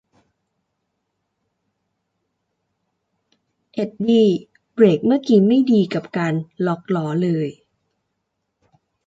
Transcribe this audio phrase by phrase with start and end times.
[3.73, 4.29] เอ็ดดี้
[4.73, 6.33] เบรกเมื่อกี๊ไม่ดีกับการ
[6.65, 7.47] ล็อคล้อเลย